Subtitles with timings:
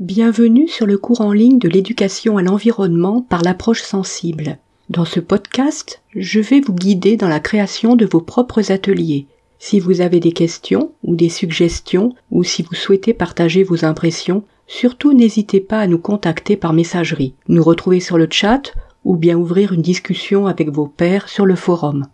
[0.00, 4.56] Bienvenue sur le cours en ligne de l'éducation à l'environnement par l'approche sensible.
[4.88, 9.26] Dans ce podcast, je vais vous guider dans la création de vos propres ateliers.
[9.58, 14.42] Si vous avez des questions ou des suggestions ou si vous souhaitez partager vos impressions,
[14.66, 18.72] surtout n'hésitez pas à nous contacter par messagerie, nous retrouver sur le chat
[19.04, 22.06] ou bien ouvrir une discussion avec vos pairs sur le forum.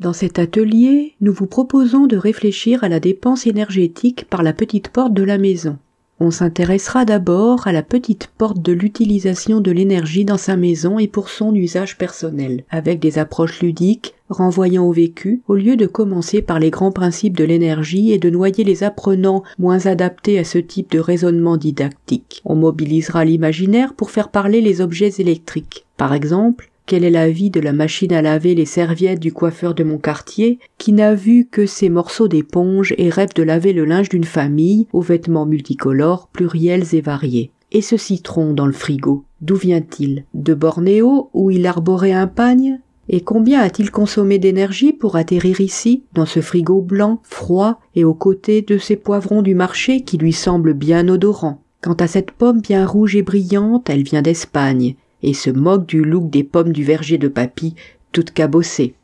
[0.00, 4.90] Dans cet atelier, nous vous proposons de réfléchir à la dépense énergétique par la petite
[4.90, 5.76] porte de la maison.
[6.20, 11.08] On s'intéressera d'abord à la petite porte de l'utilisation de l'énergie dans sa maison et
[11.08, 16.42] pour son usage personnel, avec des approches ludiques renvoyant au vécu, au lieu de commencer
[16.42, 20.58] par les grands principes de l'énergie et de noyer les apprenants moins adaptés à ce
[20.58, 22.42] type de raisonnement didactique.
[22.44, 25.86] On mobilisera l'imaginaire pour faire parler les objets électriques.
[25.96, 29.84] Par exemple, quel est l'avis de la machine à laver les serviettes du coiffeur de
[29.84, 34.08] mon quartier, qui n'a vu que ces morceaux d'éponge et rêve de laver le linge
[34.08, 37.50] d'une famille aux vêtements multicolores, pluriels et variés.
[37.72, 40.24] Et ce citron dans le frigo, d'où vient-il?
[40.32, 42.80] De Bornéo, où il arborait un pagne?
[43.10, 48.14] Et combien a-t-il consommé d'énergie pour atterrir ici, dans ce frigo blanc, froid, et aux
[48.14, 51.60] côtés de ces poivrons du marché qui lui semblent bien odorants?
[51.82, 56.02] Quant à cette pomme bien rouge et brillante, elle vient d'Espagne, et se moque du
[56.04, 57.74] look des pommes du verger de papy,
[58.12, 58.94] toutes cabossées.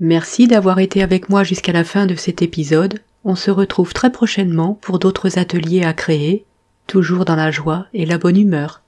[0.00, 3.00] Merci d'avoir été avec moi jusqu'à la fin de cet épisode.
[3.24, 6.44] On se retrouve très prochainement pour d'autres ateliers à créer,
[6.86, 8.82] toujours dans la joie et la bonne humeur.